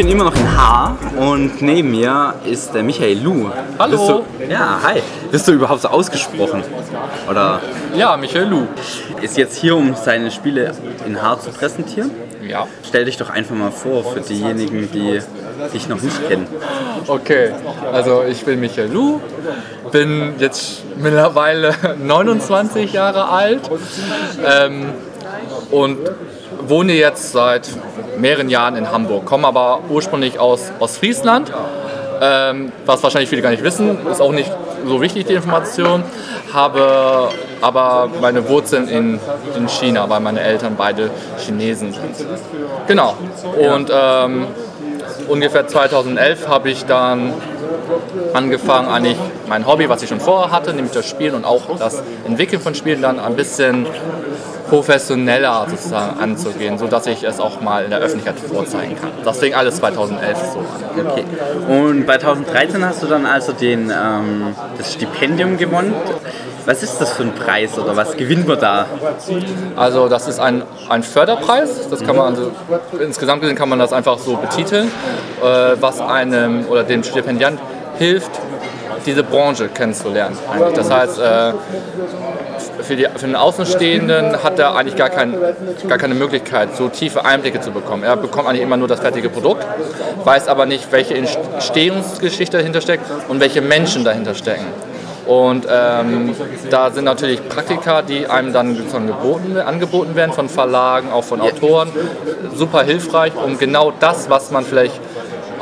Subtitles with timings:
[0.00, 3.50] Ich bin immer noch in H und neben mir ist der Michael Lu.
[3.78, 4.24] Hallo.
[4.38, 5.02] Du, ja, hi.
[5.30, 6.64] Bist du überhaupt so ausgesprochen?
[7.28, 7.60] Oder
[7.94, 8.66] Ja, Michael Lu.
[9.20, 10.72] ist jetzt hier, um seine Spiele
[11.06, 12.12] in H zu präsentieren?
[12.48, 12.66] Ja.
[12.82, 15.20] Stell dich doch einfach mal vor für diejenigen, die
[15.74, 16.46] dich noch nicht kennen.
[17.06, 17.52] Okay,
[17.92, 19.20] also ich bin Michael Lu,
[19.92, 23.70] bin jetzt mittlerweile 29 Jahre alt
[24.46, 24.94] ähm,
[25.70, 25.98] und
[26.68, 27.68] wohne jetzt seit
[28.18, 31.52] mehreren Jahren in Hamburg, komme aber ursprünglich aus Ostfriesland.
[32.22, 34.52] Ähm, was wahrscheinlich viele gar nicht wissen, ist auch nicht
[34.86, 36.04] so wichtig, die Information.
[36.52, 37.28] Habe
[37.60, 39.20] aber meine Wurzeln in,
[39.56, 42.26] in China, weil meine Eltern beide Chinesen sind.
[42.86, 43.14] Genau.
[43.56, 44.48] Und ähm,
[45.28, 47.32] ungefähr 2011 habe ich dann
[48.34, 49.16] angefangen, eigentlich
[49.48, 52.74] mein Hobby, was ich schon vorher hatte, nämlich das Spielen und auch das Entwickeln von
[52.74, 53.86] Spielen, dann ein bisschen
[54.70, 59.10] professioneller sozusagen anzugehen, sodass ich es auch mal in der Öffentlichkeit vorzeigen kann.
[59.24, 61.06] Das fing alles 2011 so an.
[61.06, 61.24] Okay.
[61.68, 65.92] Und bei 2013 hast du dann also den, ähm, das Stipendium gewonnen.
[66.66, 68.86] Was ist das für ein Preis oder was gewinnt man da?
[69.76, 72.52] Also das ist ein, ein Förderpreis, das kann man also,
[73.00, 74.88] insgesamt gesehen kann man das einfach so betiteln,
[75.42, 77.58] äh, was einem oder dem Stipendiant
[77.98, 78.30] hilft,
[79.06, 80.36] diese Branche kennenzulernen.
[80.50, 80.74] Eigentlich.
[80.74, 81.52] Das heißt, äh,
[82.82, 85.34] für, die, für den Außenstehenden hat er eigentlich gar, kein,
[85.88, 88.02] gar keine Möglichkeit, so tiefe Einblicke zu bekommen.
[88.02, 89.66] Er bekommt eigentlich immer nur das fertige Produkt,
[90.24, 94.66] weiß aber nicht, welche Entstehungsgeschichte dahinter steckt und welche Menschen dahinter stecken.
[95.30, 96.34] Und ähm,
[96.70, 101.88] da sind natürlich Praktika, die einem dann geboten, angeboten werden von Verlagen, auch von Autoren,
[102.52, 105.00] super hilfreich, um genau das, was man vielleicht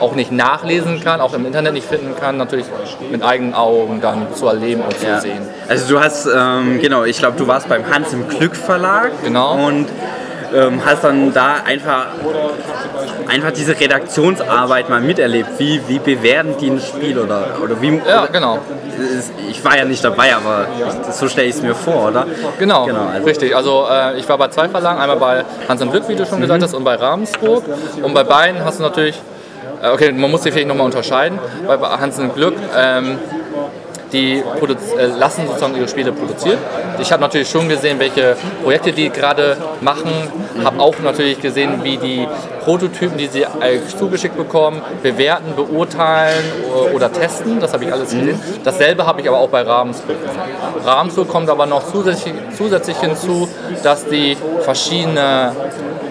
[0.01, 2.65] auch nicht nachlesen kann, auch im Internet nicht finden kann, natürlich
[3.11, 5.21] mit eigenen Augen dann zu erleben und zu Ja.
[5.21, 5.47] sehen.
[5.69, 9.11] Also du hast, ähm, genau, ich glaube, du warst beim Hans im Glück Verlag.
[9.23, 9.67] Genau.
[9.67, 9.87] Und
[10.55, 12.07] ähm, hast dann da einfach,
[13.29, 15.51] einfach diese Redaktionsarbeit mal miterlebt.
[15.59, 17.97] Wie, wie bewerten die ein Spiel oder, oder wie...
[18.07, 18.59] Ja, oder, genau.
[19.51, 20.67] Ich war ja nicht dabei, aber
[21.09, 22.27] ich, so stelle ich es mir vor, oder?
[22.59, 23.55] Genau, Genau, also- richtig.
[23.55, 26.41] Also äh, ich war bei zwei Verlagen, einmal bei Hans im Glück, wie du schon
[26.41, 27.65] gesagt hast, und bei Ravensburg.
[28.03, 29.21] Und bei beiden hast du natürlich,
[29.83, 31.39] äh, okay, man muss die vielleicht nochmal unterscheiden.
[31.67, 33.19] Bei Hans im Glück, ähm,
[34.13, 36.59] die äh, lassen sozusagen ihre Spiele produzieren.
[37.01, 40.11] Ich habe natürlich schon gesehen, welche Projekte die gerade machen.
[40.65, 42.27] Habe auch natürlich gesehen, wie die
[42.65, 47.61] Prototypen, die sie äh, zugeschickt bekommen, bewerten, beurteilen o- oder testen.
[47.61, 48.41] Das habe ich alles gesehen.
[48.65, 50.41] Dasselbe habe ich aber auch bei Ravensburg gesehen.
[50.85, 53.49] Ravensburg kommt aber noch zusätzlich, zusätzlich hinzu,
[53.83, 55.53] dass die verschiedene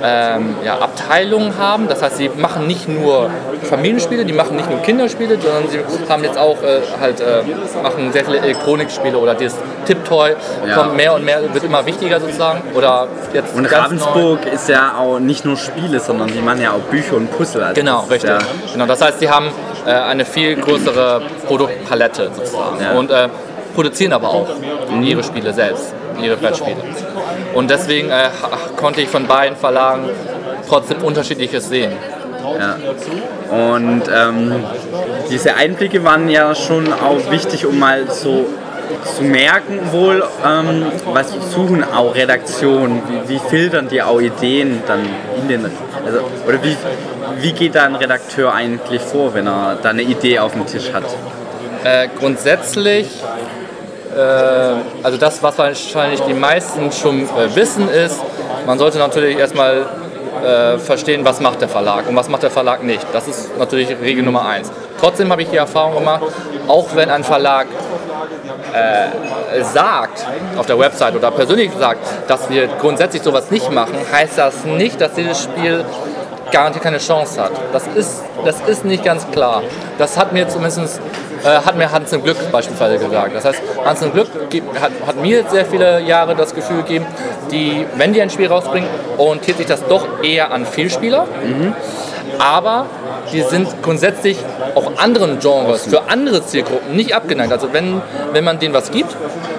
[0.04, 1.88] ähm, ja, Abteilungen haben.
[1.88, 3.30] Das heißt, sie machen nicht nur
[3.64, 7.44] Familienspiele, die machen nicht nur Kinderspiele, sondern sie haben jetzt auch äh, halt äh,
[7.82, 10.36] machen sehr viele Elektronikspiele oder dieses Tiptoy
[10.66, 10.76] Ja.
[10.76, 12.62] kommt mehr und mehr, wird immer wichtiger sozusagen.
[12.76, 16.90] Oder jetzt Und Ravensburg ist ja auch nicht nur Spiele, sondern die machen ja auch
[16.92, 17.64] Bücher und Puzzle.
[17.64, 18.30] Also Genau, richtig.
[18.30, 18.40] Ja,
[18.74, 19.48] Genau, das heißt, sie haben
[19.86, 22.92] äh, eine viel größere Produktpalette sozusagen Ja.
[22.94, 23.30] und äh,
[23.76, 24.48] produzieren aber auch
[25.02, 25.94] ihre Spiele selbst,
[26.24, 26.78] ihre Brettspiele.
[27.54, 28.30] Und deswegen äh,
[28.76, 30.10] konnte ich von beiden Verlagen
[30.68, 31.92] trotzdem unterschiedliches sehen.
[32.60, 32.76] ja.
[33.50, 34.64] Und ähm,
[35.30, 38.46] diese Einblicke waren ja schon auch wichtig, um mal so
[39.16, 45.06] zu merken wohl, ähm, was suchen auch Redaktionen, wie, wie filtern die auch Ideen dann
[45.42, 45.66] in den,
[46.06, 46.76] also, oder wie,
[47.40, 50.92] wie geht da ein Redakteur eigentlich vor, wenn er da eine Idee auf dem Tisch
[50.94, 51.04] hat?
[51.84, 53.08] Äh, grundsätzlich,
[55.04, 58.20] also das, was wahrscheinlich die meisten schon äh, wissen, ist,
[58.66, 59.86] man sollte natürlich erstmal
[60.44, 63.06] äh, verstehen, was macht der Verlag und was macht der Verlag nicht.
[63.14, 64.72] Das ist natürlich Regel Nummer eins.
[65.00, 66.24] Trotzdem habe ich die Erfahrung gemacht,
[66.68, 67.68] auch wenn ein Verlag
[68.74, 70.26] äh, sagt,
[70.58, 75.00] auf der Website oder persönlich sagt, dass wir grundsätzlich sowas nicht machen, heißt das nicht,
[75.00, 75.86] dass dieses Spiel
[76.52, 77.52] garantiert keine Chance hat.
[77.74, 79.64] Das ist, das ist nicht ganz klar.
[79.98, 81.00] Das hat mir zumindest
[81.44, 83.36] äh, hat mir Hans im Glück beispielsweise gesagt.
[83.36, 87.06] Das heißt, Hans im Glück gibt- hat, hat mir sehr viele Jahre das Gefühl gegeben,
[87.52, 91.28] die, wenn die ein Spiel rausbringen, orientiert sich das doch eher an Vielspieler.
[92.40, 92.86] Aber
[93.32, 94.38] die sind grundsätzlich
[94.76, 97.52] auch anderen Genres, für andere Zielgruppen nicht abgeneigt.
[97.52, 98.02] Also wenn,
[98.34, 99.16] wenn man denen was gibt,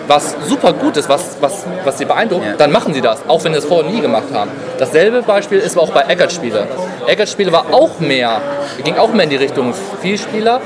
[0.07, 2.53] was super gut ist, was, was, was sie beeindruckt, Ja.
[2.57, 4.51] dann machen sie das, auch wenn sie es vorher nie gemacht haben.
[4.79, 6.67] Dasselbe Beispiel ist auch bei Eckert-Spiele.
[7.07, 8.41] Eckert-Spiele war auch mehr,
[8.85, 10.61] ging auch mehr in die Richtung Vielspieler,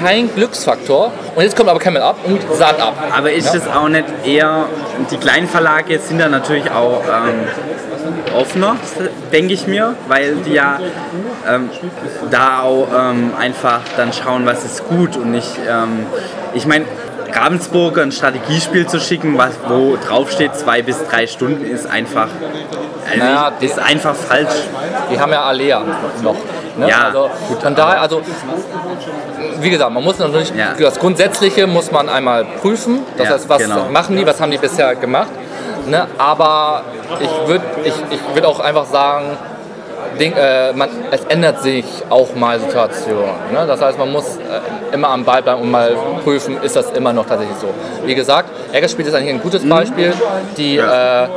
[0.00, 1.12] kein Glücksfaktor.
[1.34, 2.94] Und jetzt kommt aber Camel Up und Saat ab.
[3.16, 3.60] Aber ist Ja.
[3.60, 4.64] es auch nicht eher,
[5.10, 8.76] die kleinen Verlage sind da natürlich auch ähm, offener,
[9.32, 10.78] denke ich mir, weil die ja
[11.48, 11.70] ähm,
[12.30, 16.06] da auch ähm, einfach dann schauen, was ist gut und nicht, ähm,
[16.54, 16.84] ich meine,
[17.32, 22.28] Ravensburger ein Strategiespiel zu schicken, was, wo draufsteht zwei bis drei Stunden, ist einfach,
[23.10, 24.54] also Naja, ist einfach falsch.
[25.10, 25.82] Die haben ja Alea
[26.22, 26.36] noch.
[26.76, 26.88] Ne?
[26.90, 27.30] Ja, also,
[27.60, 28.20] von daher, also
[29.60, 30.74] wie gesagt, man muss natürlich Ja.
[30.78, 33.00] das Grundsätzliche muss man einmal prüfen.
[33.16, 33.86] Das Ja, heißt, was genau.
[33.90, 35.28] machen die, was haben die bisher gemacht.
[35.86, 36.06] Ne?
[36.18, 36.82] Aber
[37.20, 39.36] ich würde ich, ich würd auch einfach sagen,
[40.16, 43.52] Ding, äh, man, es ändert sich auch mal Situationen.
[43.52, 43.64] Ne?
[43.66, 47.12] Das heißt, man muss äh, immer am Ball bleiben und mal prüfen, ist das immer
[47.12, 47.68] noch tatsächlich so.
[48.04, 50.12] Wie gesagt, Eggerspiel ist eigentlich ein gutes Beispiel.
[50.56, 51.28] Die äh,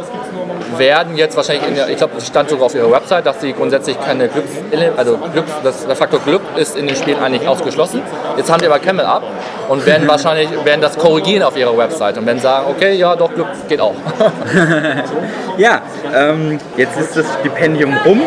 [0.77, 3.53] werden jetzt wahrscheinlich, in der, ich glaube, es stand sogar auf ihrer Website, dass sie
[3.53, 4.49] grundsätzlich keine Glücks,
[4.97, 8.01] also Glücks, das, der Faktor Glück ist in den Spielen eigentlich ausgeschlossen.
[8.37, 9.23] Jetzt haben die aber Camel ab
[9.67, 13.33] und werden wahrscheinlich werden das korrigieren auf ihrer Website und werden sagen, okay, ja, doch,
[13.33, 13.95] Glück geht auch.
[15.59, 15.81] Ja,
[16.15, 18.21] ähm, jetzt ist das Stipendium rum.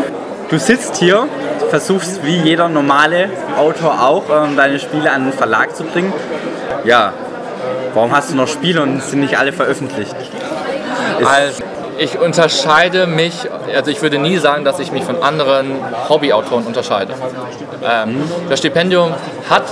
[0.49, 1.29] Du sitzt hier,
[1.71, 6.13] versuchst wie jeder normale Autor auch, ähm, deine Spiele an den Verlag zu bringen.
[6.85, 7.13] Ja,
[7.95, 10.15] warum hast du noch Spiele und sind nicht alle veröffentlicht?
[11.25, 11.63] Also,
[11.99, 15.79] ich unterscheide mich, also ich würde nie sagen, dass ich mich von anderen
[16.09, 17.15] Hobbyautoren unterscheide.
[17.85, 19.15] Ähm, das Stipendium
[19.49, 19.65] hat,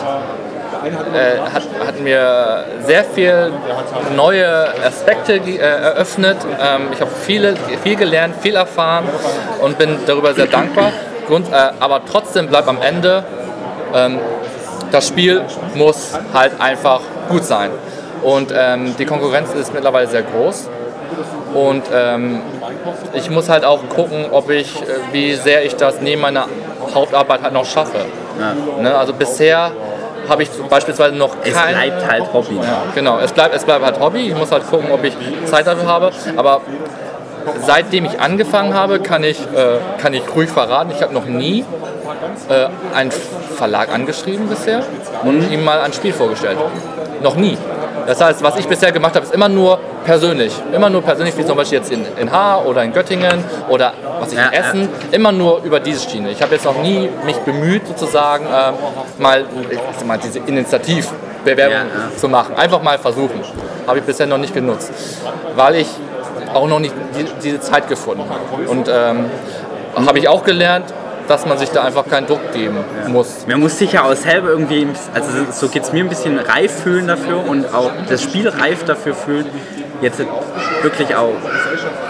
[0.84, 3.52] äh, hat, hat mir sehr viel
[4.16, 6.36] neue Aspekte äh, eröffnet.
[6.60, 9.04] Ähm, ich habe viele, viel gelernt, viel erfahren
[9.60, 10.92] und bin darüber sehr dankbar.
[11.26, 13.24] Grund, äh, aber trotzdem bleibt am Ende,
[13.94, 14.18] ähm,
[14.90, 15.42] das Spiel
[15.74, 17.70] muss halt einfach gut sein.
[18.22, 20.68] Und ähm, die Konkurrenz ist mittlerweile sehr groß.
[21.54, 22.42] Und ähm,
[23.14, 26.46] ich muss halt auch gucken, ob ich, äh, wie sehr ich das neben meiner
[26.94, 28.04] Hauptarbeit halt noch schaffe.
[28.80, 28.96] Ne?
[28.96, 29.72] Also bisher
[30.30, 31.74] habe ich beispielsweise noch Es kein...
[31.74, 32.58] bleibt halt Hobby.
[32.94, 34.28] Genau, es bleibt, es bleibt halt Hobby.
[34.28, 36.10] Ich muss halt gucken, ob ich Zeit dafür habe.
[36.36, 36.62] Aber
[37.66, 41.64] seitdem ich angefangen habe, kann ich, äh, kann ich ruhig verraten, ich habe noch nie
[42.48, 44.82] äh, einen Verlag angeschrieben bisher
[45.24, 46.58] und ihm mal ein Spiel vorgestellt.
[47.22, 47.58] Noch nie.
[48.06, 50.52] Das heißt, was ich bisher gemacht habe, ist immer nur persönlich.
[50.72, 54.32] Immer nur persönlich, wie zum Beispiel jetzt in, in Haar oder in Göttingen oder was
[54.32, 54.88] ich in Essen.
[55.10, 56.30] Immer nur über diese Schiene.
[56.30, 59.44] Ich habe jetzt noch nie mich bemüht, sozusagen äh, mal,
[60.06, 62.16] mal diese Initiativbewerbung ja.
[62.16, 62.54] zu machen.
[62.56, 63.40] Einfach mal versuchen.
[63.86, 64.92] Habe ich bisher noch nicht genutzt.
[65.54, 65.88] Weil ich
[66.54, 68.68] auch noch nicht die, diese Zeit gefunden habe.
[68.68, 69.26] Und ähm,
[70.06, 70.92] habe ich auch gelernt,
[71.30, 73.46] dass man sich da einfach keinen Druck geben muss.
[73.46, 76.82] Man muss sich ja auch selber irgendwie, also so geht es mir ein bisschen reif
[76.82, 79.46] fühlen dafür und auch das Spiel reif dafür fühlen,
[80.02, 80.20] jetzt
[80.82, 81.34] wirklich auch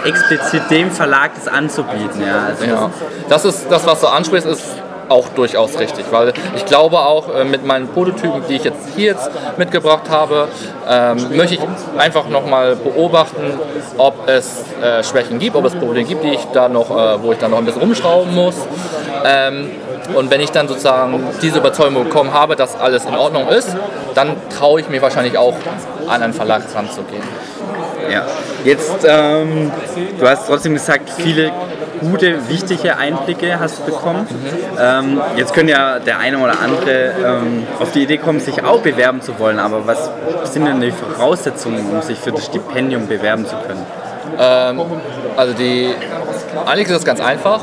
[0.03, 2.23] explizit dem Verlag das anzubieten.
[2.25, 2.89] Ja, also Ja.
[3.29, 4.80] Das ist das, was du ansprichst, ist
[5.11, 9.11] auch durchaus richtig, weil ich glaube auch äh, mit meinen Prototypen, die ich jetzt hier
[9.11, 10.47] jetzt mitgebracht habe,
[10.89, 11.61] ähm, möchte ich
[11.97, 13.59] einfach nochmal beobachten,
[13.97, 17.31] ob es äh, Schwächen gibt, ob es Probleme gibt, die ich da noch, äh, wo
[17.31, 18.55] ich da noch ein bisschen rumschrauben muss.
[19.25, 19.71] Ähm,
[20.15, 23.75] und wenn ich dann sozusagen diese Überzeugung bekommen habe, dass alles in Ordnung ist,
[24.15, 25.55] dann traue ich mir wahrscheinlich auch
[26.07, 27.23] an einen Verlag ranzugehen.
[28.11, 28.25] Ja.
[28.63, 29.71] Jetzt, ähm,
[30.19, 31.51] du hast trotzdem gesagt, viele
[31.99, 34.27] gute, wichtige Einblicke hast du bekommen.
[34.79, 38.81] Ähm, jetzt könnte ja der eine oder andere ähm, auf die Idee kommen, sich auch
[38.81, 40.09] bewerben zu wollen, aber was
[40.51, 43.85] sind denn die Voraussetzungen, um sich für das Stipendium bewerben zu können?
[44.39, 44.81] Ähm,
[45.37, 45.93] also die,
[46.65, 47.61] eigentlich ist das ganz einfach.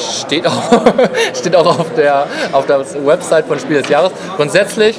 [0.00, 0.82] Steht auch,
[1.34, 4.12] steht auch auf, der, auf der Website von Spiel des Jahres.
[4.36, 4.98] Grundsätzlich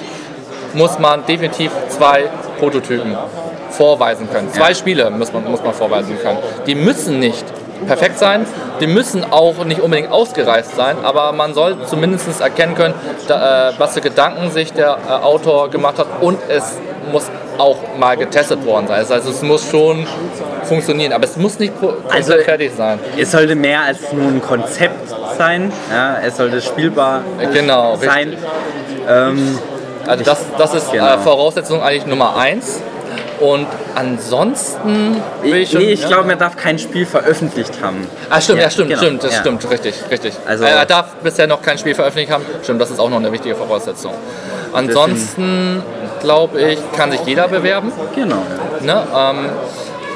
[0.73, 2.29] muss man definitiv zwei
[2.59, 3.17] Prototypen
[3.71, 4.51] vorweisen können.
[4.51, 4.75] Zwei Ja.
[4.75, 6.39] Spiele muss man, muss man vorweisen können.
[6.65, 7.45] Die müssen nicht
[7.87, 8.45] perfekt sein,
[8.79, 12.93] die müssen auch nicht unbedingt ausgereist sein, aber man soll zumindest erkennen können,
[13.27, 16.77] da, äh, was für Gedanken sich der äh, Autor gemacht hat und es
[17.11, 17.25] muss
[17.57, 18.99] auch mal getestet worden sein.
[19.07, 20.05] Heißt, es muss schon
[20.63, 21.73] funktionieren, aber es muss nicht
[22.09, 22.99] Also- fertig sein.
[23.17, 27.21] Es sollte mehr als nur ein Konzept sein, ja, es sollte spielbar
[27.53, 28.37] Genau, sein.
[29.07, 29.57] Ähm,
[30.07, 31.13] Also das, das ist Genau.
[31.13, 32.81] äh, Voraussetzung eigentlich Nummer eins.
[33.39, 36.07] Und ansonsten will ich nee, ich ja?
[36.07, 38.07] glaube, man darf kein Spiel veröffentlicht haben.
[38.29, 39.39] Ah, stimmt, ja, Ja, stimmt, genau, stimmt, das ja.
[39.41, 40.33] stimmt, richtig, richtig.
[40.47, 42.45] Also- er darf bisher noch kein Spiel veröffentlicht haben.
[42.63, 44.13] Stimmt, das ist auch noch eine wichtige Voraussetzung.
[44.73, 45.83] Ansonsten
[46.21, 48.37] glaube ich, kann sich jeder bewerben, Genau.
[48.81, 49.03] ne?
[49.15, 49.49] ähm,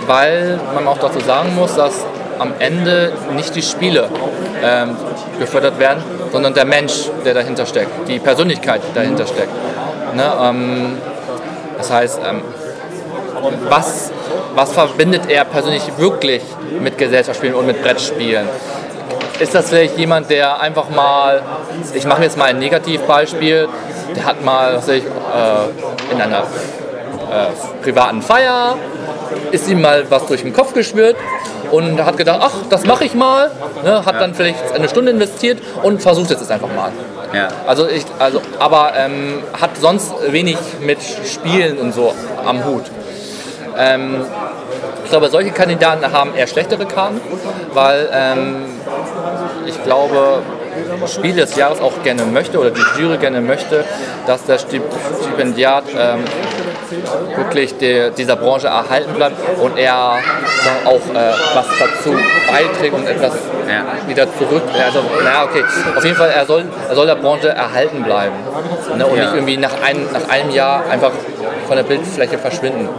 [0.08, 2.06] weil man auch dazu sagen muss, dass
[2.40, 4.10] am Ende nicht die Spiele
[4.64, 4.96] ähm,
[5.40, 9.54] gefördert werden, sondern der Mensch, der dahinter steckt, die Persönlichkeit, die dahinter steckt.
[10.16, 10.32] Ne?
[10.42, 10.98] Ähm,
[11.78, 12.42] das heißt, ähm,
[13.70, 14.12] was,
[14.56, 16.42] was verbindet er persönlich wirklich
[16.80, 18.48] mit Gesellschaftsspielen und mit Brettspielen?
[19.40, 21.42] Ist das vielleicht jemand, der einfach mal,
[21.94, 23.68] ich mache jetzt mal ein Negativbeispiel,
[24.14, 28.78] der hat mal, ich, äh, in einer äh, privaten Feier,
[29.52, 31.16] ist ihm mal was durch den Kopf geschwirrt
[31.72, 33.52] und hat gedacht, ach, das mache ich mal,
[33.84, 36.92] ne, hat dann vielleicht eine Stunde investiert und versucht es jetzt einfach mal.
[37.34, 37.50] Ja.
[37.68, 42.14] Also ich, also, aber ähm, hat sonst wenig mit Spielen und so
[42.46, 42.84] am Hut.
[43.78, 44.24] Ähm,
[45.04, 47.20] ich glaube, solche Kandidaten haben eher schlechtere Karten,
[47.74, 48.66] weil ähm,
[49.66, 50.42] ich glaube,
[51.08, 53.84] Spiel des Jahres auch gerne möchte oder die Jury gerne möchte,
[54.28, 56.24] dass der Stipendiat ähm,
[57.36, 60.18] wirklich der, dieser Branche erhalten bleibt und er
[60.86, 62.16] auch äh, was dazu
[62.52, 63.34] beiträgt und etwas
[63.68, 63.86] ja.
[64.08, 64.64] wieder zurück.
[64.74, 65.64] Also, naja, okay.
[65.96, 68.36] Auf jeden Fall, er soll, er soll der Branche erhalten bleiben.
[68.98, 69.06] Ne?
[69.06, 69.24] Und ja.
[69.24, 71.12] nicht irgendwie nach, ein, nach einem Jahr einfach
[71.68, 72.90] von der Bildfläche verschwinden.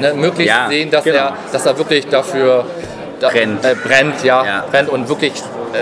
[0.00, 0.14] Ne?
[0.14, 1.18] Möglichst ja, sehen, dass, genau.
[1.18, 2.64] er, dass er wirklich dafür
[3.20, 3.64] da, brennt.
[3.64, 5.32] Äh, brennt, ja, brennt und wirklich,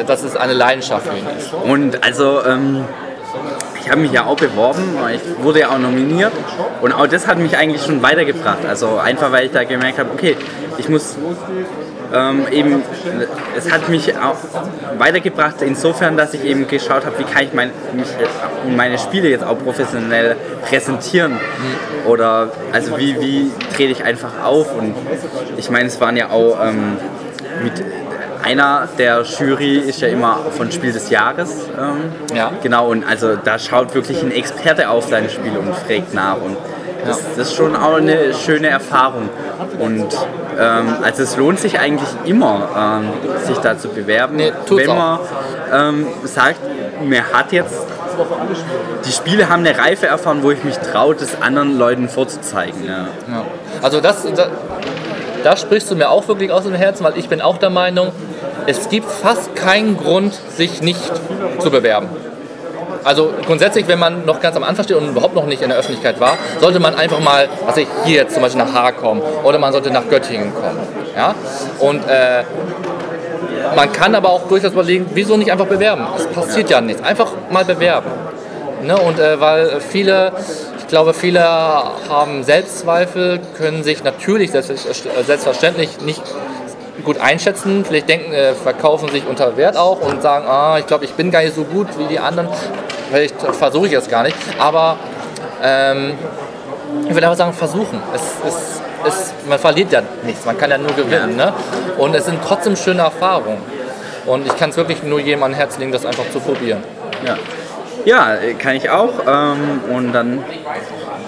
[0.07, 1.53] dass es eine Leidenschaft für ihn ist.
[1.53, 2.85] Und also, ähm,
[3.85, 6.33] ich habe mich ja auch beworben, ich wurde ja auch nominiert
[6.81, 8.65] und auch das hat mich eigentlich schon weitergebracht.
[8.67, 10.37] Also einfach, weil ich da gemerkt habe, okay,
[10.79, 11.17] ich muss
[12.15, 12.83] ähm, eben,
[13.57, 14.37] es hat mich auch
[14.99, 18.07] weitergebracht insofern, dass ich eben geschaut habe, wie kann ich mein, mich
[18.65, 20.37] und meine Spiele jetzt auch professionell
[20.67, 21.39] präsentieren
[22.07, 24.95] oder also wie, wie trete ich einfach auf und
[25.57, 26.97] ich meine, es waren ja auch ähm,
[28.45, 31.51] einer der Jury ist ja immer von Spiel des Jahres.
[31.79, 32.53] Ähm, ja.
[32.63, 36.37] Genau, und also da schaut wirklich ein Experte auf sein Spiel und fragt nach.
[36.37, 36.57] Und
[37.07, 39.31] das, das ist schon auch eine schöne Erfahrung.
[39.79, 40.09] Und
[40.59, 44.37] ähm, also es lohnt sich eigentlich immer, ähm, sich da zu bewerben.
[44.37, 45.19] Nee, wenn man
[45.73, 46.61] ähm, sagt,
[47.03, 47.87] mir hat jetzt
[49.05, 52.85] die Spiele haben eine Reife erfahren, wo ich mich traue, das anderen Leuten vorzuzeigen.
[52.87, 53.09] Ja.
[53.29, 53.45] Ja.
[53.83, 54.49] Also das, das,
[55.43, 58.13] da sprichst du mir auch wirklich aus dem Herzen, weil ich bin auch der Meinung,
[58.67, 61.01] es gibt fast keinen Grund, sich nicht
[61.59, 62.09] zu bewerben.
[63.05, 65.79] Also grundsätzlich, wenn man noch ganz am Anfang steht und überhaupt noch nicht in der
[65.79, 69.21] Öffentlichkeit war, sollte man einfach mal, was ich hier jetzt zum Beispiel nach Haar kommen
[69.43, 70.79] oder man sollte nach Göttingen kommen.
[71.15, 71.35] Ja?
[71.81, 72.45] Und äh,
[73.77, 76.07] man kann aber auch durchaus überlegen, wieso nicht einfach bewerben?
[76.17, 77.03] Es passiert ja nichts.
[77.03, 78.11] Einfach mal bewerben.
[78.83, 78.97] Ne?
[78.97, 80.33] Und äh, weil viele,
[80.79, 86.23] ich glaube, viele haben Selbstzweifel, können sich natürlich selbstverständlich nicht
[87.03, 91.05] gut einschätzen, vielleicht denken, äh, verkaufen sich unter Wert auch und sagen, ah, ich glaube,
[91.05, 92.49] ich bin gar nicht so gut wie die anderen.
[93.11, 94.37] Vielleicht versuche ich es gar nicht.
[94.59, 94.97] Aber
[95.63, 96.15] ähm,
[97.07, 98.01] ich würde aber sagen, versuchen.
[98.15, 101.37] Es, es, es, man verliert ja nichts, man kann ja nur gewinnen.
[101.37, 101.53] Ne?
[101.99, 103.59] Und es sind trotzdem schöne Erfahrungen.
[104.27, 106.83] Und ich kann es wirklich nur jedem ans Herz legen, das einfach zu probieren.
[107.27, 107.37] Ja,
[108.05, 109.13] ja kann ich auch.
[109.27, 110.45] Ähm, und dann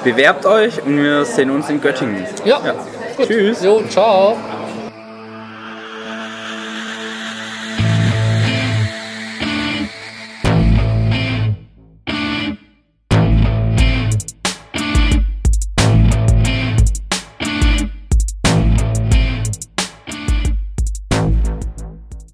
[0.02, 2.24] bewerbt euch und wir sehen uns in Göttingen.
[2.44, 2.60] Ja.
[2.64, 2.74] ja.
[3.24, 3.62] Tschüss.
[3.62, 4.36] Jo, ciao.